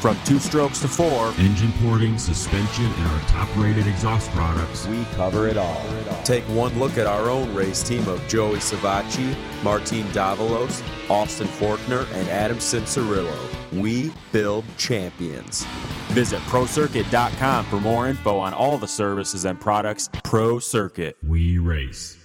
[0.00, 5.04] From two strokes to four, engine porting, suspension, and our top rated exhaust products, we
[5.14, 5.82] cover it all.
[6.24, 12.10] Take one look at our own race team of Joey Savatgy, Martin Davalos, Austin Forkner,
[12.14, 13.36] and Adam Cianciarulo.
[13.78, 15.66] We build champions.
[16.12, 21.18] Visit ProCircuit.com for more info on all the services and products Pro Circuit.
[21.22, 22.19] We race.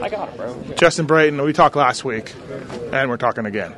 [0.00, 0.62] I got it, bro.
[0.76, 2.34] Justin Brayton, we talked last week,
[2.92, 3.74] and we're talking again.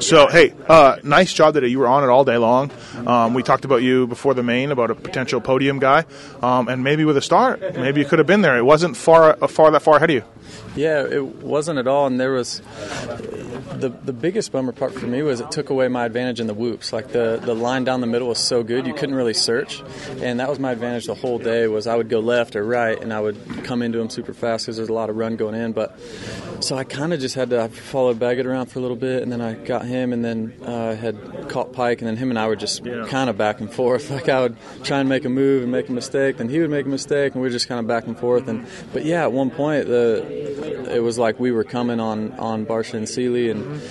[0.00, 1.68] So, hey, uh, nice job today.
[1.68, 2.70] You were on it all day long.
[3.06, 6.04] Um, we talked about you before the main about a potential podium guy,
[6.42, 8.56] um, and maybe with a start, maybe you could have been there.
[8.56, 10.24] It wasn't far, uh, far that far ahead of you.
[10.76, 12.60] Yeah, it wasn't at all, and there was
[13.72, 16.54] the the biggest bummer part for me was it took away my advantage in the
[16.54, 16.92] whoops.
[16.92, 19.82] Like the the line down the middle was so good, you couldn't really search,
[20.20, 21.66] and that was my advantage the whole day.
[21.66, 24.66] Was I would go left or right, and I would come into him super fast
[24.66, 25.72] because there's a lot of run going in.
[25.72, 25.98] But
[26.64, 29.30] so I kind of just had to follow Baggett around for a little bit, and
[29.30, 32.46] then I got him, and then uh, had caught Peick, and then him and I
[32.46, 33.06] were just yeah.
[33.06, 34.10] kind of back and forth.
[34.14, 36.70] Like I would try and make a move and make a mistake, then he would
[36.70, 38.46] make a mistake, and we were just kind of back and forth.
[38.46, 42.64] And but yeah, at one point the it was like we were coming on on
[42.64, 43.82] Barcia and Seely, and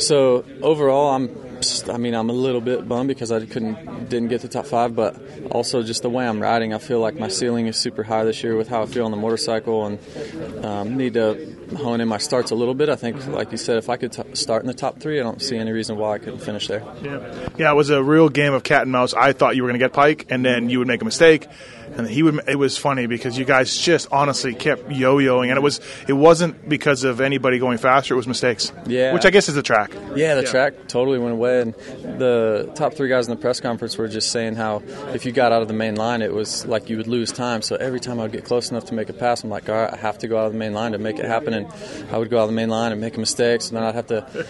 [0.00, 1.42] so overall, I'm.
[1.88, 4.94] I mean, I'm a little bit bummed because I couldn't, didn't get the top five,
[4.94, 5.16] but
[5.50, 8.44] also just the way I'm riding, I feel like my ceiling is super high this
[8.44, 12.18] year with how I feel on the motorcycle, and um, need to hone in my
[12.18, 12.90] starts a little bit.
[12.90, 15.22] I think, like you said, if I could t- start in the top three, I
[15.22, 16.84] don't see any reason why I couldn't finish there.
[17.02, 19.14] Yeah, yeah, it was a real game of cat and mouse.
[19.14, 21.48] I thought you were going to get Peick, and then you would make a mistake
[21.96, 22.40] and he would.
[22.48, 26.68] It was funny because you guys just honestly kept yo-yoing, and it was it wasn't
[26.68, 28.72] because of anybody going faster; it was mistakes.
[28.86, 29.92] Yeah, which I guess is the track.
[30.14, 30.50] Yeah, the yeah.
[30.50, 34.30] track totally went away, and the top three guys in the press conference were just
[34.30, 34.82] saying how
[35.14, 37.62] if you got out of the main line, it was like you would lose time.
[37.62, 39.76] So every time I would get close enough to make a pass, I'm like, all
[39.76, 41.66] right, I have to go out of the main line to make it happen, and
[42.10, 43.94] I would go out of the main line and make a mistake, so then I'd
[43.94, 44.46] have to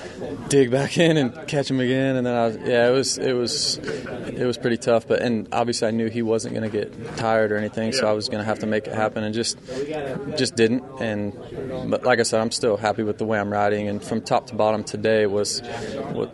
[0.49, 3.33] dig back in and catch him again, and then I was, yeah, it was it
[3.33, 7.17] was it was pretty tough, but and obviously I knew he wasn't going to get
[7.17, 9.59] tired or anything, so I was going to have to make it happen, and just
[10.37, 10.85] just didn't.
[11.01, 11.33] And
[11.91, 14.47] but like I said, I'm still happy with the way I'm riding, and from top
[14.49, 15.63] to bottom today was,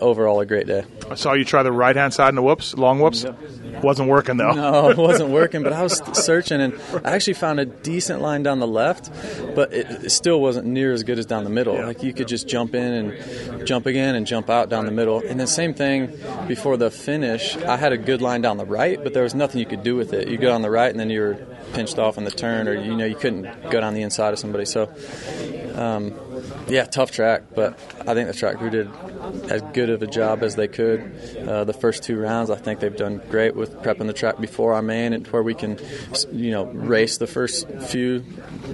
[0.01, 0.85] overall a great day.
[1.11, 3.83] I saw you try the right hand side in the whoops, long Yep.
[3.83, 4.53] Wasn't working though.
[4.53, 5.63] No, it wasn't working.
[5.63, 9.11] But I was searching, and I actually found a decent line down the left,
[9.55, 11.75] but it, it still wasn't near as good as down the middle.
[11.75, 11.87] Yeah.
[11.87, 15.21] Like you could just jump in and jump again and jump out down the middle.
[15.21, 17.57] And the same thing before the finish.
[17.57, 19.97] I had a good line down the right, but there was nothing you could do
[19.97, 20.29] with it.
[20.29, 21.35] You go on the right, and then you're
[21.73, 24.39] pinched off in the turn, or you know you couldn't go down the inside of
[24.39, 24.65] somebody.
[24.65, 24.91] So,
[25.75, 26.15] um,
[26.69, 28.91] yeah, tough track, but I think the track crew did
[29.51, 31.37] as good of a job as they could.
[31.47, 34.75] Uh, the first two rounds, I think they've done great with prepping the track before
[34.75, 35.79] our main, and where we can,
[36.33, 38.25] you know, race the first few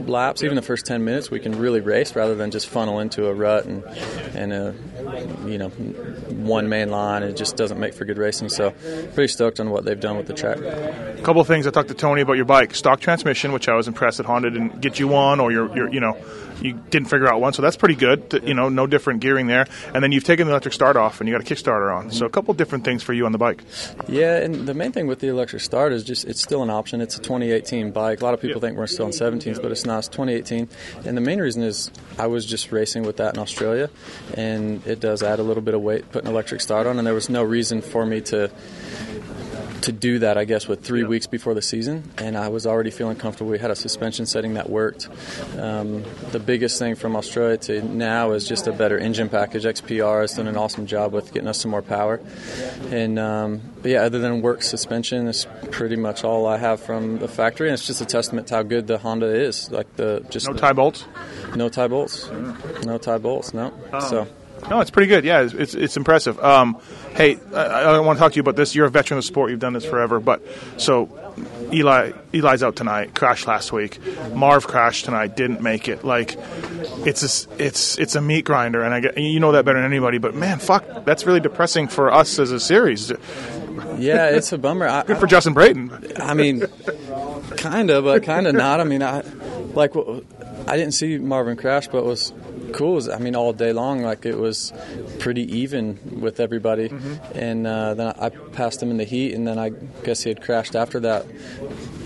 [0.06, 3.26] laps, even the first ten minutes, we can really race rather than just funnel into
[3.26, 3.84] a rut and
[4.34, 4.74] and a
[5.46, 7.22] you know one main line.
[7.22, 8.48] It just doesn't make for good racing.
[8.48, 8.70] So,
[9.14, 10.58] pretty stoked on what they've done with the track.
[10.58, 13.74] A couple of things I talked to Tony about your bike, stock transmission, which I
[13.74, 16.16] was impressed that Honda didn't get you one, or your, your you know
[16.60, 18.30] you didn't figure out one, so that's pretty good.
[18.30, 19.66] To, you know, no different gearing there.
[19.94, 22.10] And then you've taken the electric start off, and you got a Kickstarter on.
[22.10, 23.62] So a couple different things for you on the bike.
[24.08, 27.00] Yeah, and the main thing with the electric start is just it's still an option.
[27.00, 28.20] It's a 2018 bike.
[28.20, 29.98] A lot of people think we're still in 17s, but it's not.
[29.98, 30.68] It's 2018,
[31.06, 33.90] and the main reason is I was just racing with that in Australia,
[34.34, 37.06] and it does add a little bit of weight putting an electric start on, and
[37.06, 38.50] there was no reason for me to
[39.84, 41.08] to do that, I guess, with three yeah.
[41.08, 43.50] weeks before the season, and I was already feeling comfortable.
[43.50, 45.08] We had a suspension setting that worked.
[45.58, 49.64] Um, the biggest thing from Australia to now is just a better engine package.
[49.64, 52.20] XPR has done an awesome job with getting us some more power,
[52.90, 57.18] and um, but yeah, other than work suspension, it's pretty much all I have from
[57.18, 59.70] the factory, and it's just a testament to how good the Honda is.
[59.70, 61.04] Like the just no the, tie bolts,
[61.54, 62.30] no tie bolts,
[62.84, 63.72] no tie bolts, no.
[63.92, 64.00] Um.
[64.00, 64.26] So.
[64.70, 65.24] No, it's pretty good.
[65.24, 66.42] Yeah, it's it's, it's impressive.
[66.42, 66.80] Um,
[67.14, 68.74] hey, I, I want to talk to you about this.
[68.74, 69.50] You're a veteran of the sport.
[69.50, 70.20] You've done this forever.
[70.20, 70.42] But
[70.78, 71.10] so
[71.72, 73.14] Eli Eli's out tonight.
[73.14, 73.98] Crashed last week.
[74.34, 75.36] Marv crashed tonight.
[75.36, 76.04] Didn't make it.
[76.04, 76.36] Like
[77.04, 79.90] it's a, it's it's a meat grinder, and I get you know that better than
[79.90, 80.18] anybody.
[80.18, 83.10] But man, fuck, that's really depressing for us as a series.
[83.98, 84.86] Yeah, it's a bummer.
[84.86, 85.90] I, Good for Justin Brayton.
[86.16, 86.64] I mean,
[87.56, 88.80] kind of, but kind of not.
[88.80, 89.22] I mean, I
[89.74, 89.94] like
[90.66, 92.32] I didn't see Marvin crash, but was
[92.74, 93.10] cool.
[93.10, 94.72] I mean, all day long, like it was
[95.20, 96.88] pretty even with everybody.
[96.88, 97.38] Mm-hmm.
[97.38, 99.70] And uh, then I passed him in the heat, and then I
[100.02, 101.26] guess he had crashed after that.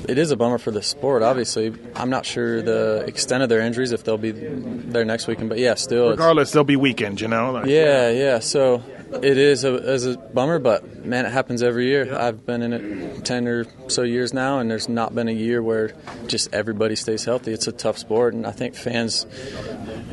[0.09, 1.23] it is a bummer for the sport.
[1.23, 5.49] Obviously, I'm not sure the extent of their injuries if they'll be there next weekend.
[5.49, 7.20] But yeah, still, regardless, they'll be weekends.
[7.20, 7.53] You know.
[7.53, 8.38] Like, yeah, yeah.
[8.38, 12.06] So it is a, is a bummer, but man, it happens every year.
[12.06, 12.26] Yeah.
[12.26, 15.62] I've been in it ten or so years now, and there's not been a year
[15.62, 15.93] where
[16.26, 17.52] just everybody stays healthy.
[17.52, 19.26] It's a tough sport, and I think fans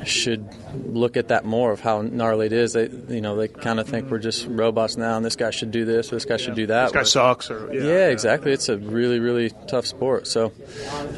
[0.06, 0.48] should
[0.86, 2.74] look at that more of how gnarly it is.
[2.74, 5.72] They, you know, they kind of think we're just robots now, and this guy should
[5.72, 6.86] do this, or this guy should do that.
[6.86, 8.52] This guy sucks, or yeah, yeah, exactly.
[8.52, 10.28] It's a really, really tough sport.
[10.28, 10.52] So,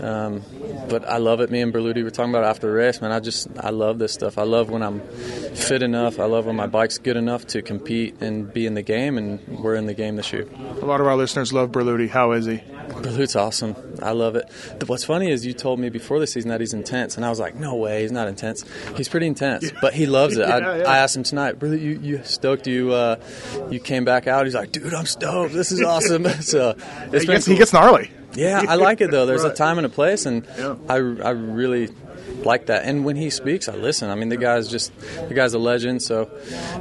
[0.01, 0.43] um,
[0.89, 1.49] but I love it.
[1.49, 3.11] Me and Berluti were talking about after the race, man.
[3.11, 4.37] I just I love this stuff.
[4.37, 5.01] I love when I'm
[5.55, 6.19] fit enough.
[6.19, 9.45] I love when my bike's good enough to compete and be in the game, and
[9.47, 10.47] we're in the game this year.
[10.81, 12.09] A lot of our listeners love Berluti.
[12.09, 12.61] How is he?
[13.01, 13.75] Berlut's awesome.
[14.01, 14.49] I love it.
[14.85, 17.39] What's funny is you told me before the season that he's intense, and I was
[17.39, 18.63] like, no way, he's not intense.
[18.95, 20.39] He's pretty intense, but he loves it.
[20.47, 20.89] yeah, I, yeah.
[20.89, 23.17] I, asked him tonight, brother, you, you stoked you uh,
[23.69, 24.45] you came back out?
[24.45, 25.53] He's like, dude, I'm stoked.
[25.53, 26.27] This is awesome.
[26.41, 26.73] so
[27.11, 27.53] he gets, cool.
[27.53, 28.11] he gets gnarly.
[28.33, 29.25] Yeah, I like it though.
[29.25, 29.51] There's right.
[29.51, 30.47] a time and a place, and
[30.89, 31.89] I, I really
[32.43, 32.85] like that.
[32.85, 34.09] And when he speaks, I listen.
[34.09, 34.97] I mean, the guy's just
[35.27, 36.01] the guy's a legend.
[36.01, 36.29] So,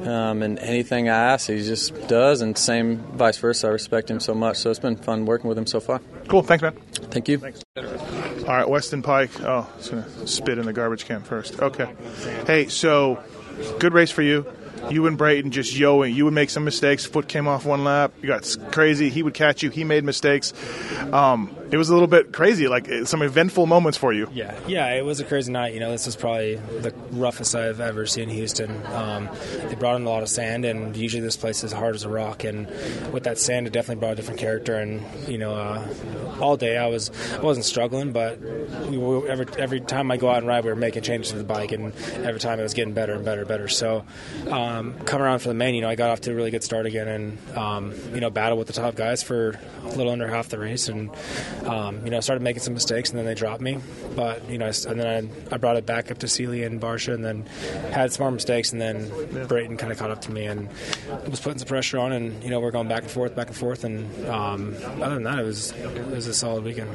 [0.04, 2.40] um, and anything I ask, he just does.
[2.40, 3.68] And same vice versa.
[3.68, 4.58] I respect him so much.
[4.58, 6.00] So it's been fun working with him so far.
[6.28, 6.42] Cool.
[6.42, 6.72] Thanks, man.
[7.10, 7.38] Thank you.
[7.38, 7.62] Thanks.
[7.76, 9.44] All right, Weston Peick.
[9.44, 11.60] Oh, it's gonna spit in the garbage can first.
[11.60, 11.92] Okay.
[12.46, 13.22] Hey, so
[13.78, 14.46] good race for you
[14.90, 16.14] you and Brayton just yoing.
[16.14, 17.04] You would make some mistakes.
[17.06, 18.12] Foot came off one lap.
[18.20, 19.10] You got crazy.
[19.10, 19.70] He would catch you.
[19.70, 20.52] He made mistakes.
[21.12, 24.28] Um, it was a little bit crazy, like some eventful moments for you.
[24.32, 25.74] Yeah, yeah, it was a crazy night.
[25.74, 28.84] You know, this was probably the roughest I've ever seen in Houston.
[28.86, 29.28] Um,
[29.68, 32.08] they brought in a lot of sand, and usually this place is hard as a
[32.08, 32.44] rock.
[32.44, 32.66] And
[33.12, 34.76] with that sand, it definitely brought a different character.
[34.76, 35.86] And you know, uh,
[36.40, 38.38] all day I was I wasn't struggling, but
[38.88, 41.38] we were, every every time I go out and ride, we were making changes to
[41.38, 41.92] the bike, and
[42.24, 43.68] every time it was getting better and better and better.
[43.68, 44.04] So
[44.50, 46.64] um, coming around for the main, you know, I got off to a really good
[46.64, 50.28] start again, and um, you know, battled with the top guys for a little under
[50.28, 51.10] half the race, and
[51.64, 53.78] um, you know, I started making some mistakes, and then they dropped me.
[54.14, 57.14] But you know, and then I, I brought it back up to Seely and Barcia,
[57.14, 57.46] and then
[57.92, 59.08] had some more mistakes, and then
[59.46, 60.68] Brayton kind of caught up to me and
[61.28, 63.56] was putting some pressure on, and you know, we're going back and forth, back and
[63.56, 66.90] forth, and um, other than that, it was it was a solid weekend.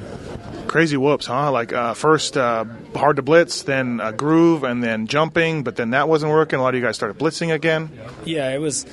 [0.67, 1.51] Crazy whoops, huh?
[1.51, 2.65] Like uh, first uh,
[2.95, 6.59] hard to blitz, then a groove, and then jumping, but then that wasn't working.
[6.59, 7.89] A lot of you guys started blitzing again.
[8.25, 8.85] Yeah, it was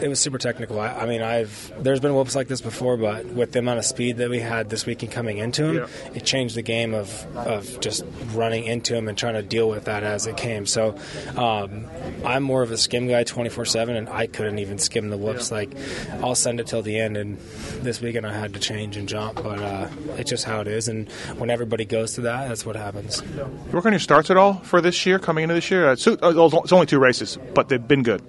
[0.00, 0.80] it was super technical.
[0.80, 3.84] I, I mean, I've there's been whoops like this before, but with the amount of
[3.84, 6.12] speed that we had this weekend coming into him, yeah.
[6.14, 9.84] it changed the game of of just running into him and trying to deal with
[9.84, 10.66] that as it came.
[10.66, 10.96] So
[11.36, 11.86] um,
[12.24, 15.50] I'm more of a skim guy, 24 seven, and I couldn't even skim the whoops.
[15.50, 15.58] Yeah.
[15.58, 15.76] Like
[16.22, 17.38] I'll send it till the end, and
[17.82, 20.88] this weekend I had to change and jump, but uh, it's just how it is.
[20.88, 23.22] And when everybody goes to that, that's what happens.
[23.36, 25.88] You work on your starts at all for this year, coming into this year?
[25.88, 28.22] Uh, it's only two races, but they've been good.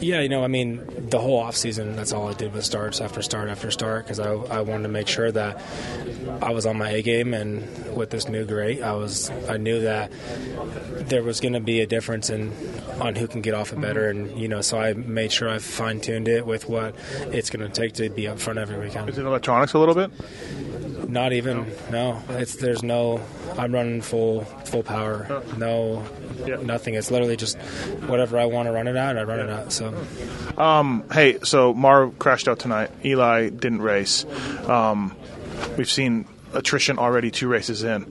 [0.00, 3.00] Yeah, you know, I mean, the whole off season, that's all I did was starts
[3.00, 5.60] after start after start because I, I wanted to make sure that
[6.40, 9.80] I was on my A game, and with this new grade, I was I knew
[9.82, 10.10] that
[11.08, 12.52] there was going to be a difference in
[13.00, 15.58] on who can get off it better, and you know, so I made sure I
[15.58, 16.94] fine tuned it with what
[17.32, 19.08] it's going to take to be up front every weekend.
[19.08, 20.10] Is it electronics a little bit?
[21.08, 21.66] Not even.
[21.90, 23.20] No, it's there's no.
[23.58, 25.42] I'm running full full power.
[25.58, 26.04] No,
[26.46, 26.56] yeah.
[26.56, 26.94] nothing.
[26.94, 27.58] It's literally just
[28.06, 29.72] whatever I want to run it at, I run it at.
[29.72, 29.94] So,
[30.56, 32.90] um, hey, so Marv crashed out tonight.
[33.04, 34.24] Eli didn't race.
[34.66, 35.14] Um,
[35.76, 38.04] we've seen attrition already two races in.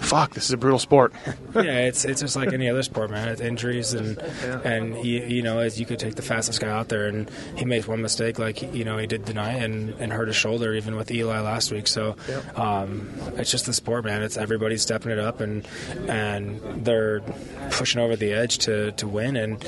[0.00, 1.12] Fuck, this is a brutal sport.
[1.54, 3.28] yeah, it's it's just like any other sport, man.
[3.28, 4.60] It's injuries and yeah.
[4.62, 7.64] and he, you know, as you could take the fastest guy out there and he
[7.64, 10.96] makes one mistake, like you know he did deny and, and hurt his shoulder even
[10.96, 11.86] with Eli last week.
[11.86, 12.16] So
[12.56, 14.22] um, it's just the sport, man.
[14.22, 15.66] It's everybody's stepping it up and
[16.08, 17.20] and they're
[17.70, 19.62] pushing over the edge to, to win and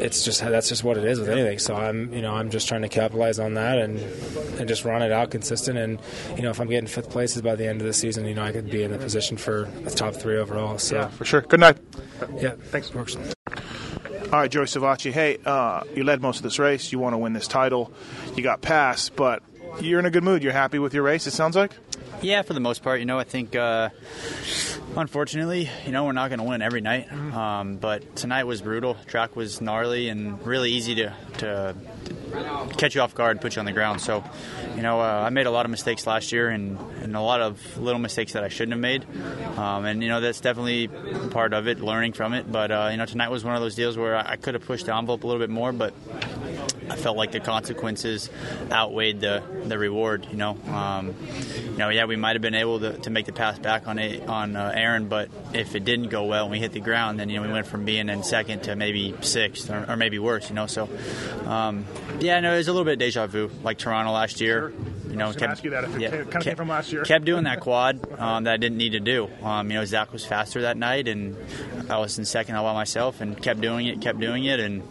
[0.00, 1.58] it's just that's just what it is with anything.
[1.58, 3.98] So I'm you know I'm just trying to capitalize on that and
[4.58, 6.00] and just run it out consistent and
[6.36, 8.42] you know if I'm getting fifth places by the end of the season, you know,
[8.42, 10.78] I could be in a position for the top three overall.
[10.78, 11.40] So yeah, for sure.
[11.40, 11.78] Good night.
[12.38, 12.92] Yeah, thanks.
[12.94, 13.16] Works.
[13.16, 15.12] All right, Joey Savatgy.
[15.12, 16.92] Hey, uh, you led most of this race.
[16.92, 17.92] You want to win this title.
[18.36, 19.42] You got passed, but
[19.80, 20.42] you're in a good mood.
[20.42, 21.26] You're happy with your race.
[21.26, 21.72] It sounds like.
[22.22, 23.00] Yeah, for the most part.
[23.00, 23.54] You know, I think.
[23.56, 23.90] Uh,
[24.96, 27.08] unfortunately, you know, we're not going to win every night.
[27.08, 27.36] Mm-hmm.
[27.36, 28.96] Um, but tonight was brutal.
[29.06, 31.74] Track was gnarly and really easy to, to
[32.76, 34.00] catch you off guard, and put you on the ground.
[34.00, 34.24] So,
[34.76, 37.40] you know, uh, I made a lot of mistakes last year and, and a lot
[37.40, 39.04] of little mistakes that I shouldn't have made.
[39.58, 40.88] Um, and, you know, that's definitely
[41.30, 42.50] part of it, learning from it.
[42.50, 44.86] But, uh, you know, tonight was one of those deals where I could have pushed
[44.86, 45.94] the envelope a little bit more, but
[46.92, 48.28] I felt like the consequences
[48.70, 50.26] outweighed the, the reward.
[50.30, 51.14] You know, um,
[51.64, 53.98] you know, yeah, we might have been able to, to make the pass back on
[53.98, 57.18] a, on uh, Aaron, but if it didn't go well and we hit the ground,
[57.18, 60.18] then you know we went from being in second to maybe sixth or, or maybe
[60.18, 60.48] worse.
[60.50, 60.88] You know, so
[61.46, 61.86] um,
[62.20, 64.72] yeah, no, it was a little bit deja vu, like Toronto last year.
[65.08, 66.68] you know, I was gonna kept, ask you that if it came- kinda came from
[66.68, 67.04] last year.
[67.04, 69.30] kept doing that quad um, that I didn't need to do.
[69.42, 71.36] Um, you know, Zach was faster that night, and
[71.90, 74.82] I was in second all by myself, and kept doing it, kept doing it, and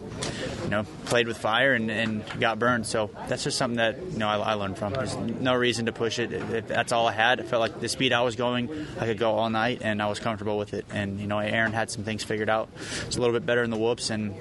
[0.72, 2.86] know, played with fire and, and got burned.
[2.86, 4.92] So that's just something that you know I, I learned from.
[4.92, 6.32] There's no reason to push it.
[6.32, 7.40] If that's all I had.
[7.40, 10.08] I felt like the speed I was going, I could go all night, and I
[10.08, 10.84] was comfortable with it.
[10.92, 12.68] And you know, Aaron had some things figured out.
[13.06, 14.34] It's a little bit better in the whoops, and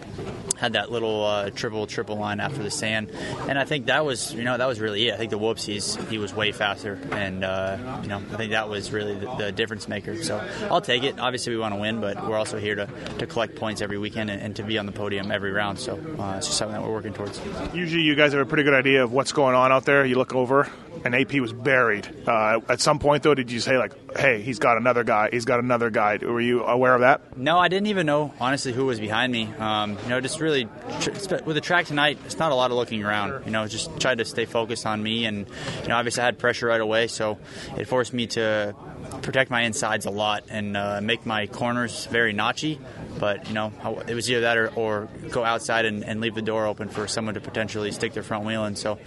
[0.57, 3.11] had that little uh, triple triple line after the sand,
[3.47, 5.13] and I think that was you know that was really it.
[5.13, 8.51] I think the whoops he's he was way faster, and uh, you know I think
[8.51, 10.21] that was really the, the difference maker.
[10.23, 11.19] So I'll take it.
[11.19, 12.87] Obviously we want to win, but we're also here to,
[13.19, 15.79] to collect points every weekend and, and to be on the podium every round.
[15.79, 17.41] So uh, it's just something that we're working towards.
[17.73, 20.05] Usually, you guys have a pretty good idea of what's going on out there.
[20.05, 20.69] You look over,
[21.03, 22.07] and AP was buried.
[22.27, 25.29] Uh, at some point, though, did you say like, "Hey, he's got another guy.
[25.31, 26.17] He's got another guy"?
[26.21, 27.37] Were you aware of that?
[27.37, 29.51] No, I didn't even know honestly who was behind me.
[29.57, 30.67] Um, you know, just really
[30.99, 31.11] tr-
[31.45, 33.45] with the track tonight, it's not a lot of looking around.
[33.45, 35.47] You know, just tried to stay focused on me, and
[35.81, 37.39] you know, obviously I had pressure right away, so
[37.77, 38.75] it forced me to
[39.21, 42.79] protect my insides a lot and uh, make my corners very notchy.
[43.19, 43.71] But you know,
[44.07, 47.07] it was either that or, or go outside and, and leave the door open for
[47.07, 48.75] someone to potentially stick their front wheel in.
[48.75, 48.99] So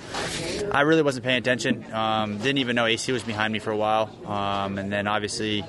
[0.73, 1.93] I really wasn't paying attention.
[1.93, 5.65] Um, didn't even know AC was behind me for a while, um, and then obviously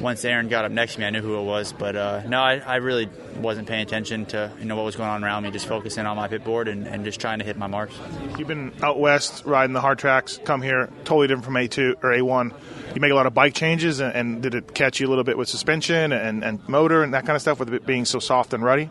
[0.00, 1.72] once Aaron got up next to me, I knew who it was.
[1.72, 3.08] But uh, no, I, I really
[3.40, 5.50] wasn't paying attention to you know what was going on around me.
[5.50, 7.94] Just focusing on my pit board and, and just trying to hit my marks.
[8.38, 10.38] You've been out west riding the hard tracks.
[10.44, 12.52] Come here, totally different from A2 or A1.
[12.94, 15.24] You make a lot of bike changes, and, and did it catch you a little
[15.24, 18.20] bit with suspension and, and motor and that kind of stuff with it being so
[18.20, 18.88] soft and ruddy?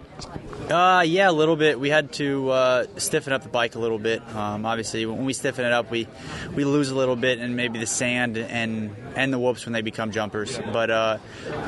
[0.70, 1.80] Uh, yeah, a little bit.
[1.80, 4.22] We had to uh, stiffen up the bike a little bit.
[4.36, 6.08] Um, obviously, when we stiffen it up, we
[6.56, 9.82] we lose a little bit, and maybe the sand and and the whoops when they
[9.82, 10.58] become jumpers.
[10.74, 11.18] But uh,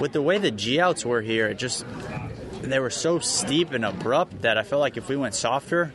[0.02, 1.86] with the way the G outs were here, it just
[2.62, 5.94] they were so steep and abrupt that I felt like if we went softer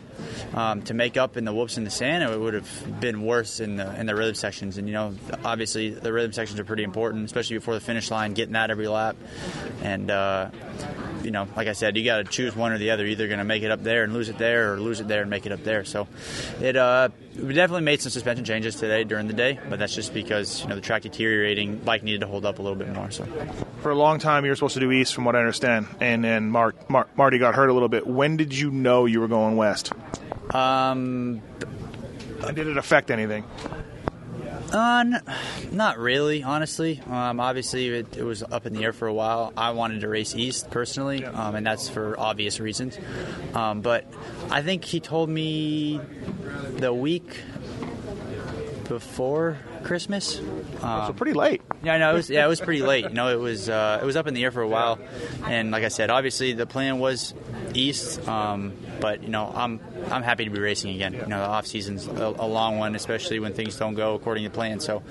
[0.54, 3.60] um, to make up in the whoops and the sand, it would have been worse
[3.60, 4.78] in the in the rhythm sections.
[4.78, 5.14] And you know,
[5.44, 8.88] obviously the rhythm sections are pretty important, especially before the finish line, getting that every
[8.88, 9.16] lap.
[9.82, 10.50] And uh,
[11.22, 13.04] you know, like I said, you got to choose one or the other.
[13.04, 15.08] You're either going to make it up there and lose it there, or lose it
[15.08, 15.84] there and make it up there.
[15.84, 16.08] So,
[16.60, 20.12] it uh, we definitely made some suspension changes today during the day, but that's just
[20.14, 23.10] because you know the track deteriorating, bike needed to hold up a little bit more.
[23.10, 23.24] So.
[23.82, 26.24] For a long time, you were supposed to do east, from what I understand, and
[26.24, 28.06] then Mark, Mark Marty got hurt a little bit.
[28.06, 29.92] When did you know you were going west?
[30.54, 31.42] Um,
[32.46, 33.44] and did it affect anything?
[34.72, 35.22] Uh, n-
[35.72, 37.00] not really, honestly.
[37.08, 39.52] Um, obviously, it, it was up in the air for a while.
[39.56, 42.96] I wanted to race east personally, um, and that's for obvious reasons.
[43.54, 44.04] Um, but
[44.48, 46.00] I think he told me
[46.76, 47.40] the week
[48.90, 50.40] before Christmas.
[50.82, 51.62] Um, so pretty late.
[51.84, 53.04] Yeah, no, it was yeah, it was pretty late.
[53.04, 54.98] You know, it was uh, it was up in the air for a while,
[55.46, 57.32] and like I said, obviously the plan was
[57.72, 58.26] east.
[58.28, 59.78] Um, but you know, I'm
[60.10, 61.12] I'm happy to be racing again.
[61.14, 64.42] You know, the off season's a, a long one, especially when things don't go according
[64.42, 64.80] to plan.
[64.80, 65.04] So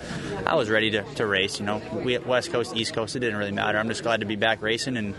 [0.45, 1.57] I was ready to, to race.
[1.57, 3.77] You know, we West Coast, East Coast, it didn't really matter.
[3.77, 5.15] I'm just glad to be back racing and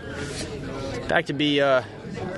[1.09, 1.61] back to be.
[1.61, 1.81] Uh,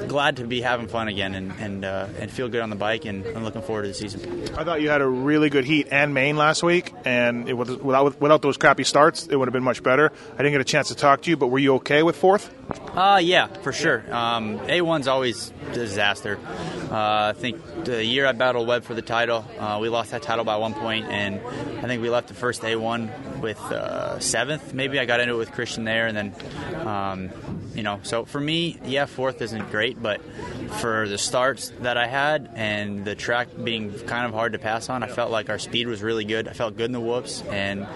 [0.08, 3.06] glad to be having fun again and and, uh, and feel good on the bike
[3.06, 4.50] and I'm looking forward to the season.
[4.58, 7.70] I thought you had a really good heat and main last week, and it was,
[7.70, 10.12] without without those crappy starts, it would have been much better.
[10.34, 12.54] I didn't get a chance to talk to you, but were you okay with fourth?
[12.96, 14.04] Uh, yeah, for sure.
[14.14, 16.40] Um, A1's always a disaster.
[16.92, 20.22] Uh, I think the year I battled Webb for the title, uh, we lost that
[20.22, 21.42] title by one point, and
[21.80, 24.74] I think we left the first A1 with uh, seventh.
[24.74, 26.36] Maybe I got into it with Christian there, and then,
[26.88, 27.30] um,
[27.76, 30.22] you know, so for me, yeah, fourth isn't great, but
[30.80, 34.90] for the starts that I had and the track being kind of hard to pass
[34.90, 36.48] on, I felt like our speed was really good.
[36.48, 37.88] I felt good in the whoops, and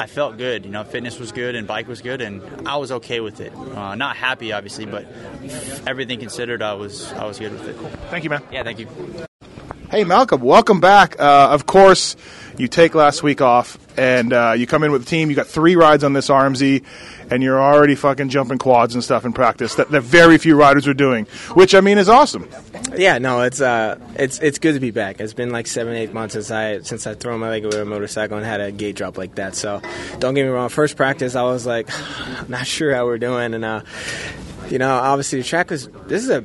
[0.00, 0.64] I felt good.
[0.64, 3.54] You know, fitness was good and bike was good, and I was okay with it.
[3.54, 5.06] Uh, not happy, obviously, but
[5.86, 7.76] everything considered, I was I was good with it.
[7.76, 7.90] Cool.
[8.10, 8.42] Thank you, man.
[8.50, 8.88] Yeah, thank you.
[9.94, 11.20] Hey, Malcolm, welcome back.
[11.20, 12.16] Uh, of course,
[12.58, 15.30] you take last week off, and uh, you come in with the team.
[15.30, 16.82] You got three rides on this RMZ,
[17.30, 20.88] and you're already fucking jumping quads and stuff in practice that, that very few riders
[20.88, 22.50] are doing, which I mean is awesome.
[22.96, 25.20] Yeah, no, it's uh, it's it's good to be back.
[25.20, 27.84] It's been like seven, eight months since I since I thrown my leg over a
[27.84, 29.54] motorcycle and had a gate drop like that.
[29.54, 29.80] So,
[30.18, 30.70] don't get me wrong.
[30.70, 31.88] First practice, I was like,
[32.48, 33.82] not sure how we're doing, and uh,
[34.68, 35.86] you know, obviously the track was.
[36.08, 36.44] This is a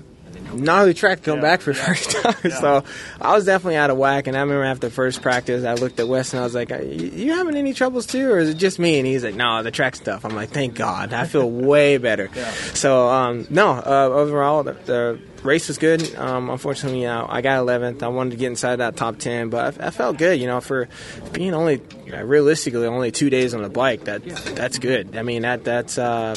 [0.54, 2.36] gnarly track come back for the first time.
[2.60, 2.84] So
[3.22, 4.28] I was definitely out of whack.
[4.28, 7.12] And I remember after first practice, I looked at Wes and I was like, "You
[7.14, 9.72] you having any troubles too, or is it just me?" And he's like, "No, the
[9.72, 12.30] track stuff." I'm like, "Thank God, I feel way better."
[12.74, 16.16] So um, no, uh, overall the, the race was good.
[16.16, 18.04] Um, unfortunately, you know, I got 11th.
[18.04, 20.40] I wanted to get inside that top 10, but I, I felt good.
[20.40, 20.88] You know, for
[21.32, 21.82] being only
[22.14, 25.16] uh, realistically only two days on the bike, that that's good.
[25.16, 26.36] I mean, that that's uh,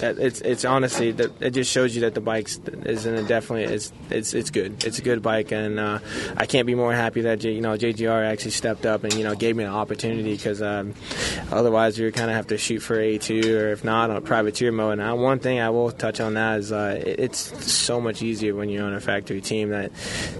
[0.00, 2.48] that, it's it's honestly that it just shows you that the bike
[2.86, 4.84] is in a definitely it's it's it's good.
[4.84, 5.98] It's a good bike, and uh,
[6.36, 9.34] I can't be more happy that you know JGR actually stepped up and you know
[9.34, 10.94] gave me an opportunity because um,
[11.50, 14.20] otherwise we would kind of have to shoot for A2 or if not on a
[14.20, 14.98] privateer mode.
[14.98, 18.37] And one thing I will touch on that is uh, it, it's so much easier
[18.42, 19.90] when you're on a factory team that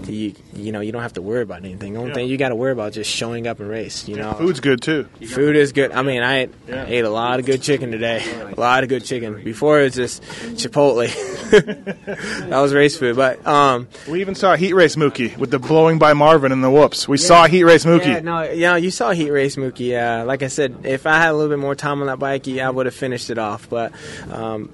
[0.07, 1.93] you you know you don't have to worry about anything.
[1.93, 2.15] The only Yeah.
[2.15, 4.07] thing you got to worry about is just showing up and race.
[4.07, 5.05] You know, Food's good too.
[5.27, 5.91] Food is good.
[5.91, 8.23] I mean, I ate, ate a lot of good chicken today.
[8.55, 9.43] A lot of good chicken.
[9.43, 11.07] Before it was just Chipotle.
[11.51, 15.99] that was race food, but um, We even saw Heat Race Mookie with the blowing
[15.99, 17.07] by Marvin and the whoops.
[17.07, 18.05] We saw Heat Race Mookie.
[18.05, 19.97] Yeah, no, yeah, you saw Heat Race Mookie.
[19.97, 22.47] Uh, like I said, if I had a little bit more time on that bike,
[22.47, 23.69] yeah, I would have finished it off.
[23.69, 23.91] But
[24.31, 24.69] um,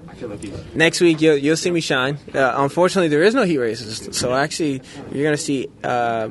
[0.74, 2.18] next week you'll, you'll see me shine.
[2.34, 6.28] Uh, unfortunately, there is no heat races, so actually you're gonna see uh,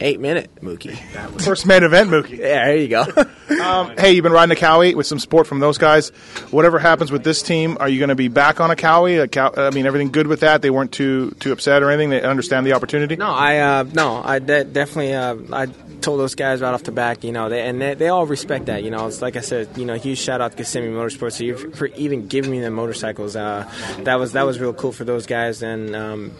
[0.00, 0.96] eight minute Mookie.
[1.42, 2.38] First main event Mookie.
[2.38, 3.04] Yeah, there you go.
[3.44, 6.08] Um, hey, you've been riding a Kawi with some support from those guys.
[6.50, 9.22] Whatever happens with this team, are you going to be back on a Kawi?
[9.22, 10.62] A Cow- I mean, everything good with that?
[10.62, 12.08] They weren't too too upset or anything.
[12.10, 13.16] They understand the opportunity.
[13.16, 15.66] No, I uh, no, I de- definitely uh, I
[16.00, 18.66] told those guys right off the back, you know, they, and they, they all respect
[18.66, 18.82] that.
[18.82, 21.70] You know, it's like I said, you know, huge shout out to Kissimmee Motorsports for,
[21.76, 23.36] for even giving me the motorcycles.
[23.36, 25.94] Uh, that was that was real cool for those guys, and.
[26.04, 26.32] Um,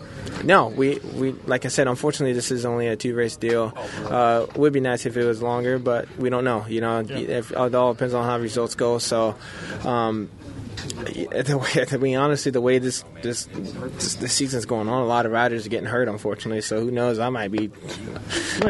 [0.42, 1.87] no, we, we like I said.
[1.88, 3.73] Unfortunately, this is only a two race deal.
[4.04, 6.66] Uh, would be nice if it was longer, but we don't know.
[6.66, 8.99] You know, if, it all depends on how results go.
[8.99, 9.37] So,
[9.85, 10.30] um,
[10.76, 15.06] the way, to be honestly, the way this this this, this season's going on, a
[15.06, 16.60] lot of riders are getting hurt, unfortunately.
[16.60, 17.18] So who knows?
[17.18, 17.70] I might be,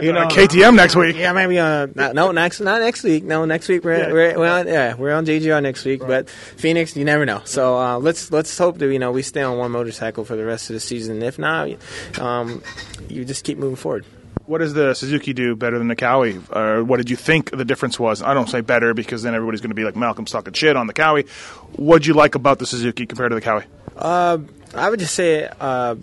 [0.02, 1.16] You know, KTM next week.
[1.16, 3.24] yeah, maybe uh, not, no next not next week.
[3.24, 6.00] No, next week we're we're, we're on, yeah we're on JGR next week.
[6.00, 7.42] But Phoenix, you never know.
[7.44, 10.44] So uh, let's let's hope that you know we stay on one motorcycle for the
[10.44, 11.22] rest of the season.
[11.22, 11.70] If not,
[12.18, 12.62] um,
[13.08, 14.04] you just keep moving forward.
[14.46, 16.38] What does the Suzuki do better than the Kawi?
[16.54, 18.22] Or what did you think the difference was?
[18.22, 20.86] I don't say better because then everybody's going to be like Malcolm talking shit on
[20.86, 21.26] the Kawi.
[21.76, 23.64] What would you like about the Suzuki compared to the Kawi?
[23.96, 24.38] Uh,
[24.74, 25.94] I would just say uh,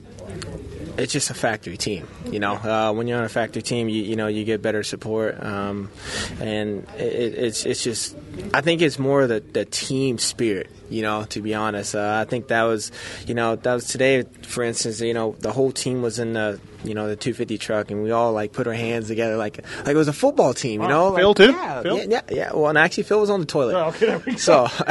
[0.97, 2.07] it's just a factory team.
[2.25, 4.83] You know, uh, when you're on a factory team, you you know you get better
[4.83, 5.89] support, um,
[6.39, 8.15] and it, it's it's just
[8.53, 10.69] I think it's more the the team spirit.
[10.89, 12.91] You know, to be honest, uh, I think that was
[13.27, 15.01] you know that was today, for instance.
[15.01, 18.11] You know, the whole team was in the you know the 250 truck, and we
[18.11, 20.81] all like put our hands together like like it was a football team.
[20.81, 21.51] You know, Phil like, too?
[21.51, 21.97] Yeah, Phil?
[21.97, 22.53] yeah, yeah, yeah.
[22.53, 23.75] Well, and actually, Phil was on the toilet.
[23.75, 24.37] Oh, okay, we.
[24.37, 24.67] So,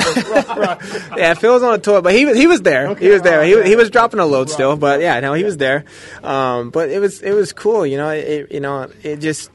[1.17, 2.95] yeah, Phil was on the toilet, but he was he was there.
[2.95, 3.43] he was there.
[3.45, 5.85] He, he was dropping a load still, but yeah, no, he was there.
[6.23, 8.11] Um, but it was it was cool, you know.
[8.11, 9.51] It, you know, it just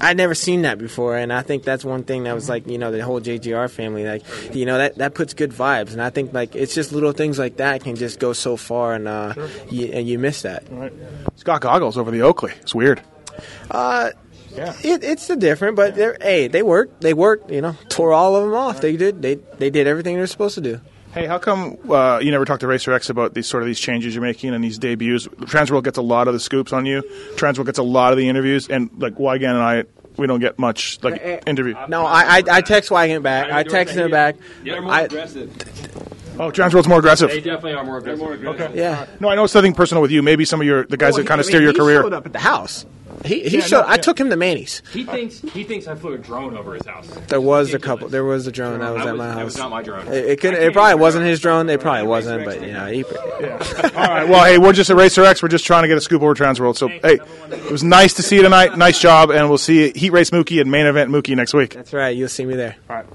[0.00, 2.78] I'd never seen that before, and I think that's one thing that was like you
[2.78, 4.22] know the whole JGR family, like
[4.54, 7.38] you know that that puts good vibes, and I think like it's just little things
[7.38, 9.34] like that can just go so far, and uh,
[9.70, 10.64] you, and you miss that.
[11.36, 12.52] Scott Goggles over the Oakley.
[12.60, 13.00] It's weird.
[13.70, 14.10] Uh,
[14.82, 17.02] It, it's the different, but they're, hey, they worked.
[17.02, 17.50] They worked.
[17.50, 18.80] You know, tore all of them off.
[18.80, 19.20] They did.
[19.22, 20.80] They they did everything they're supposed to do.
[21.16, 23.80] Hey, how come uh, you never talked to Racer X about these sort of these
[23.80, 25.26] changes you're making and these debuts?
[25.26, 27.00] Transworld gets a lot of the scoops on you.
[27.36, 29.84] Transworld gets a lot of the interviews, and like Weigandt and I,
[30.18, 31.74] we don't get much like interview.
[31.88, 33.50] No, I I, I text Wagon back.
[33.50, 34.36] I text him back.
[34.62, 35.50] They're more I, aggressive.
[36.38, 37.30] Oh, Transworld's more aggressive.
[37.30, 38.44] They definitely are more aggressive.
[38.46, 38.72] Okay.
[38.74, 39.06] yeah.
[39.18, 40.22] No, I know it's nothing personal with you.
[40.22, 41.72] Maybe some of your the guys Well, that kind of he- I steer mean, your
[41.72, 42.02] he career.
[42.02, 42.84] showed up at the house.
[43.24, 43.80] He, he Yeah, showed.
[43.82, 43.96] no, I yeah.
[43.96, 44.82] took him to Manny's.
[44.92, 47.06] He thinks he thinks I flew a drone over his house.
[47.28, 48.08] There was a couple.
[48.08, 49.44] There was a drone that was That at was- my that house.
[49.44, 50.06] was not my drone.
[50.08, 50.54] It, it could.
[50.54, 51.30] It probably wasn't remember.
[51.30, 51.68] his drone.
[51.70, 52.44] It probably wasn't.
[52.44, 53.10] But you know, he, All
[53.90, 54.28] right.
[54.28, 55.42] Well, hey, we're just at Racer X.
[55.42, 56.76] We're just trying to get a scoop over Transworld.
[56.76, 57.18] So, hey,
[57.50, 58.76] it was nice to see you tonight.
[58.76, 61.74] Nice job, and we'll see you Heat Race Mookie and Main Event Mookie next week.
[61.74, 62.16] that's right.
[62.16, 62.76] You'll see me there.
[62.90, 63.06] All right.